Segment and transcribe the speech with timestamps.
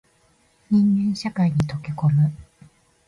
[0.71, 2.31] 人間社会に溶け込む